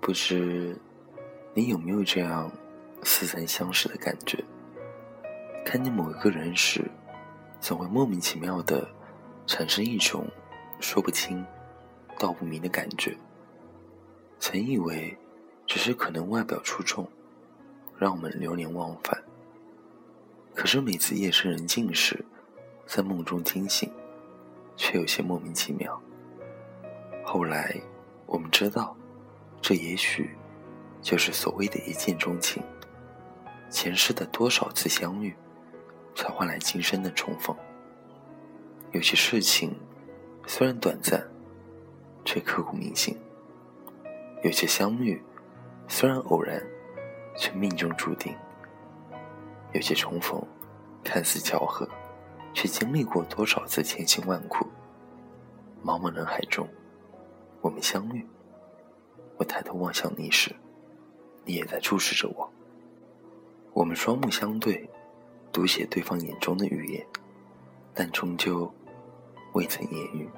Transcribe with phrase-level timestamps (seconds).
[0.00, 0.76] 不知
[1.54, 2.50] 你有没有这样
[3.02, 4.44] 似曾相识的感觉？
[5.64, 6.84] 看见某一个人时，
[7.60, 8.86] 总会莫名其妙的
[9.46, 10.26] 产生一种
[10.82, 11.42] 说不清、
[12.18, 13.16] 道不明的感觉。
[14.38, 15.16] 曾以为
[15.66, 17.08] 只是可能外表出众，
[17.96, 19.22] 让我们流连忘返。
[20.54, 22.22] 可是每次夜深人静时，
[22.86, 23.90] 在梦中惊醒，
[24.76, 25.98] 却有些莫名其妙。
[27.24, 27.80] 后来
[28.26, 28.94] 我们知道。
[29.64, 30.28] 这也许
[31.00, 32.60] 就是所谓的一见钟情。
[33.70, 35.32] 前世的多少次相遇，
[36.16, 37.56] 才换来今生的重逢。
[38.90, 39.72] 有些事情
[40.46, 41.26] 虽然短暂，
[42.24, 43.14] 却刻骨铭心；
[44.42, 45.22] 有些相遇
[45.88, 46.62] 虽然偶然，
[47.36, 48.34] 却命中注定；
[49.72, 50.42] 有些重逢
[51.02, 51.88] 看似巧合，
[52.52, 54.66] 却经历过多少次千辛万苦。
[55.84, 56.68] 茫茫人海中，
[57.60, 58.26] 我们相遇。
[59.38, 60.54] 我抬头望向你时，
[61.44, 62.52] 你也在注视着我。
[63.72, 64.88] 我们双目相对，
[65.50, 67.06] 读写对方眼中的语言，
[67.94, 68.72] 但终究
[69.52, 70.28] 未曾言语。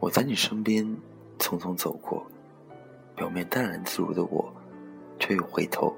[0.00, 0.84] 我在你身边
[1.38, 2.26] 匆匆走过，
[3.14, 4.52] 表面淡然自如的我，
[5.18, 5.94] 却又回头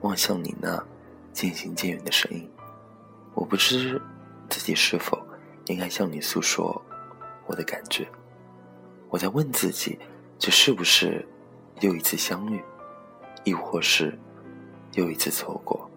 [0.00, 0.82] 望向你那
[1.32, 2.48] 渐行渐远的身影。
[3.34, 4.00] 我不知
[4.48, 5.18] 自己是否
[5.66, 6.80] 应该向你诉说
[7.46, 8.06] 我的感觉。
[9.08, 9.98] 我在问自己，
[10.38, 11.26] 这是不是？
[11.80, 12.62] 又一次相遇，
[13.42, 14.16] 亦或是
[14.92, 15.90] 又一次错过。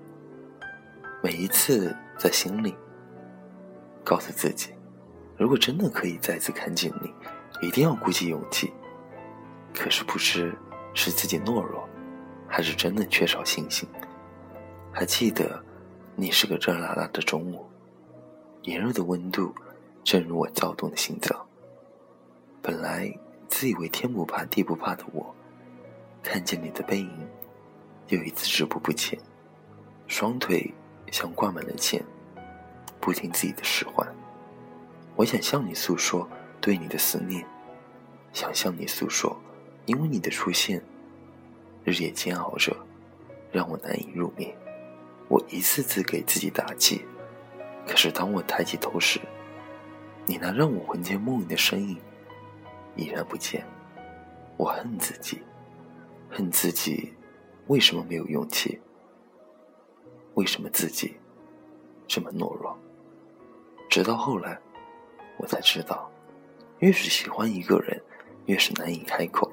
[1.22, 2.74] 每一次在心里
[4.04, 4.74] 告诉自己，
[5.38, 8.72] 如果真的可以再次看见你，一定要鼓起勇气。
[9.74, 10.56] 可是不知
[10.94, 11.88] 是自己懦弱，
[12.48, 13.88] 还是真的缺少信心。
[14.92, 15.62] 还记得，
[16.16, 17.66] 你是个热辣辣的中午，
[18.62, 19.54] 炎热的温度
[20.04, 21.46] 正如我躁动的心脏。
[22.62, 23.14] 本来
[23.50, 25.36] 自以为天不怕地不怕的我。
[26.24, 27.28] 看见你的背影，
[28.08, 29.20] 又一次止步不前，
[30.08, 30.74] 双腿
[31.12, 32.04] 像挂满了剑，
[33.00, 34.08] 不听自己的使唤。
[35.16, 36.28] 我想向你诉说
[36.60, 37.46] 对你的思念，
[38.34, 39.36] 想向你诉说，
[39.86, 40.84] 因为你的出现，
[41.84, 42.76] 日夜煎熬着，
[43.52, 44.54] 让我难以入眠。
[45.28, 47.06] 我一次次给自己打气，
[47.88, 49.20] 可是当我抬起头时，
[50.26, 51.98] 你那让我魂牵梦萦的身影
[52.96, 53.66] 已然不见。
[54.58, 55.42] 我恨自己。
[56.30, 57.14] 恨自己
[57.68, 58.82] 为什么没有勇气？
[60.34, 61.16] 为什么自己
[62.08, 62.78] 这么懦弱？
[63.90, 64.60] 直到后来，
[65.38, 66.10] 我才知道，
[66.80, 68.02] 越是喜欢一个人，
[68.46, 69.52] 越是难以开口，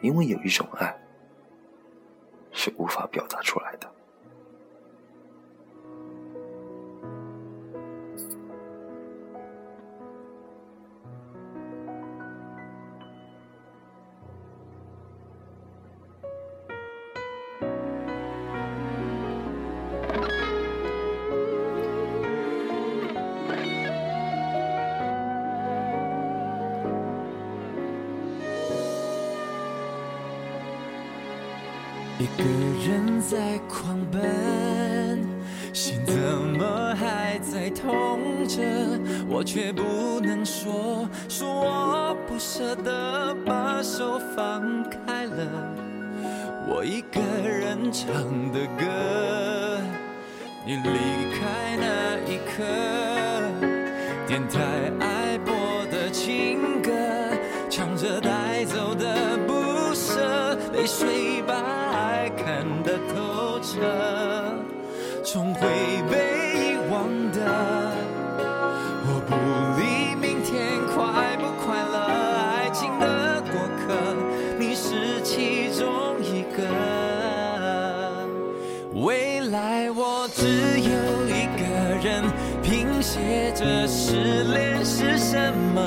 [0.00, 0.96] 因为有一种爱
[2.52, 3.90] 是无法表达出来的。
[32.22, 32.44] 一个
[32.86, 35.26] 人在狂奔，
[35.72, 36.14] 心怎
[36.56, 38.62] 么还在痛着？
[39.28, 45.74] 我却不能说，说我不舍得把手放开了。
[46.68, 48.08] 我一个人唱
[48.52, 49.80] 的歌，
[50.64, 52.62] 你离开那一刻，
[54.28, 54.60] 电台
[55.00, 55.52] 爱播
[55.90, 56.92] 的情歌，
[57.68, 61.71] 唱着带走的不舍，泪水把。
[63.72, 63.80] 看得透彻，
[65.24, 65.60] 终会
[66.10, 66.14] 被
[66.54, 67.38] 遗忘的。
[69.06, 69.32] 我不
[69.80, 70.52] 理明天
[70.88, 71.96] 快不快乐，
[72.52, 73.94] 爱情的过客，
[74.58, 76.62] 你是其中一个。
[78.94, 80.46] 未来我只
[80.78, 80.90] 有
[81.26, 81.62] 一个
[82.02, 82.22] 人，
[82.62, 85.80] 拼写着失恋是什么，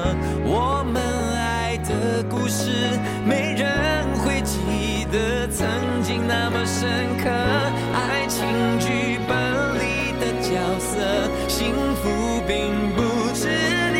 [0.43, 1.01] 我们
[1.35, 5.94] 爱的故事，没人会记得曾。
[6.27, 8.43] 那么深刻，爱情
[8.79, 13.01] 剧本里的角色，幸福并不
[13.33, 13.47] 止
[13.93, 13.99] 你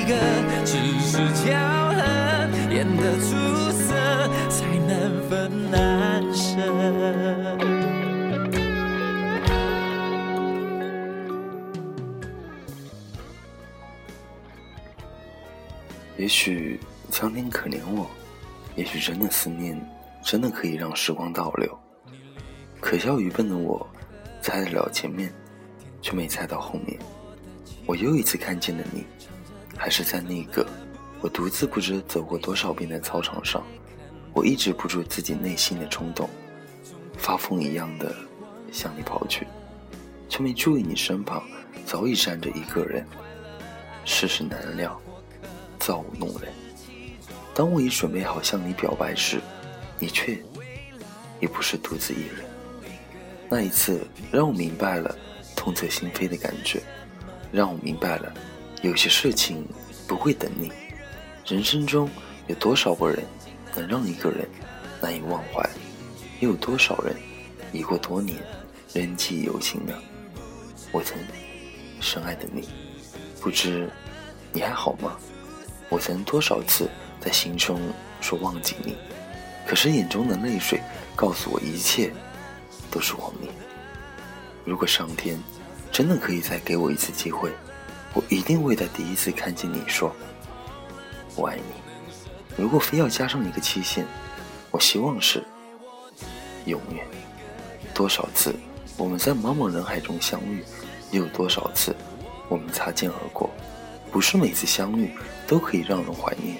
[0.00, 0.12] 一个，
[0.64, 1.48] 只是巧
[1.94, 2.00] 合，
[2.70, 3.30] 演得出
[3.72, 3.94] 色，
[4.50, 6.44] 才难分难舍。
[16.16, 16.78] 也许
[17.10, 18.08] 苍天可怜我，
[18.76, 19.78] 也许真的思念，
[20.24, 21.78] 真的可以让时光倒流。
[22.80, 23.86] 可笑愚笨的我，
[24.40, 25.32] 猜得了前面，
[26.00, 26.98] 却没猜到后面。
[27.86, 29.04] 我又一次看见了你，
[29.76, 30.66] 还是在那个
[31.20, 33.62] 我独自不知走过多少遍的操场上。
[34.32, 36.28] 我抑制不住自己内心的冲动，
[37.16, 38.12] 发疯一样的
[38.72, 39.46] 向你跑去，
[40.28, 41.42] 却没注意你身旁
[41.84, 43.06] 早已站着一个人。
[44.04, 45.00] 世事难料，
[45.78, 46.52] 造物弄人。
[47.54, 49.40] 当我已准备好向你表白时，
[50.04, 50.38] 你却
[51.40, 52.44] 也不是独自一人。
[53.48, 55.16] 那一次，让我明白了
[55.56, 56.82] 痛彻心扉的感觉，
[57.50, 58.30] 让我明白了
[58.82, 59.66] 有些事情
[60.06, 60.70] 不会等你。
[61.46, 62.06] 人生中
[62.48, 63.24] 有多少个人？
[63.74, 64.46] 能让一个人
[65.00, 65.66] 难以忘怀，
[66.38, 67.16] 又有多少人
[67.72, 68.36] 已过多年
[68.92, 69.94] 仍记忆犹新呢？
[70.92, 71.18] 我曾
[71.98, 72.68] 深爱的你，
[73.40, 73.90] 不知
[74.52, 75.16] 你还好吗？
[75.88, 76.90] 我曾多少次
[77.20, 77.80] 在心中
[78.20, 78.96] 说忘记你，
[79.66, 80.80] 可是眼中的泪水
[81.16, 82.12] 告诉我一切
[82.90, 83.52] 都是妄念。
[84.64, 85.38] 如果上天
[85.90, 87.50] 真的可以再给我一次机会，
[88.12, 90.14] 我一定会在第一次看见你说
[91.36, 91.62] 我爱你。
[92.56, 94.06] 如果非要加上一个期限，
[94.70, 95.42] 我希望是
[96.66, 97.04] 永远。
[97.92, 98.54] 多少次
[98.96, 100.64] 我们在茫茫人海中相遇，
[101.10, 101.94] 又有多少次
[102.48, 103.50] 我们擦肩而过？
[104.12, 105.12] 不是每次相遇
[105.46, 106.56] 都可以让人怀念，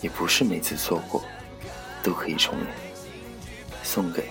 [0.00, 1.22] 也不是每次错过
[2.08, 2.66] 都可以重演。
[3.82, 4.30] 送给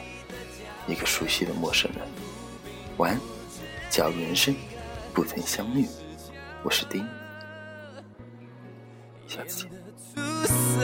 [0.88, 2.02] 一个熟悉的陌生人。
[2.98, 3.20] 晚安。
[3.88, 4.56] 假如人生
[5.14, 5.86] 不曾相遇，
[6.64, 7.06] 我是丁，
[9.28, 9.72] 下次见。
[10.48, 10.82] 色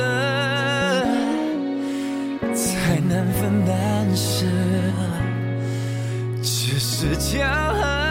[2.54, 4.46] 才难分难舍，
[6.44, 8.03] 只是骄傲。